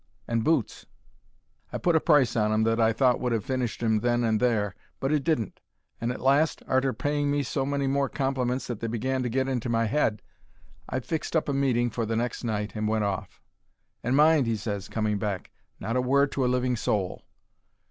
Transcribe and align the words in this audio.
And 0.27 0.43
boots." 0.43 0.87
I 1.71 1.77
put 1.77 1.95
a 1.95 1.99
price 1.99 2.35
on 2.35 2.51
'em 2.51 2.63
that 2.63 2.79
I 2.81 2.91
thought 2.91 3.19
would 3.19 3.33
'ave 3.33 3.45
finished 3.45 3.83
'im 3.83 3.99
then 3.99 4.23
and 4.23 4.39
there, 4.39 4.73
but 4.99 5.11
it 5.11 5.23
didn't. 5.23 5.59
And 6.01 6.11
at 6.11 6.19
last, 6.21 6.63
arter 6.67 6.91
paying 6.91 7.29
me 7.29 7.43
so 7.43 7.67
many 7.67 7.85
more 7.85 8.09
compliments 8.09 8.65
that 8.65 8.79
they 8.79 8.87
began 8.87 9.21
to 9.21 9.29
get 9.29 9.47
into 9.47 9.69
my 9.69 9.85
'ead, 9.87 10.23
he 10.91 10.99
fixed 11.01 11.35
up 11.35 11.47
a 11.47 11.53
meeting 11.53 11.91
for 11.91 12.07
the 12.07 12.15
next 12.15 12.43
night 12.43 12.71
and 12.73 12.87
went 12.87 13.03
off. 13.03 13.43
"And 14.03 14.15
mind," 14.15 14.47
he 14.47 14.55
ses, 14.55 14.89
coming 14.89 15.19
back, 15.19 15.51
"not 15.79 15.95
a 15.95 16.01
word 16.01 16.31
to 16.31 16.43
a 16.45 16.49
living 16.49 16.75
soul!" 16.75 17.21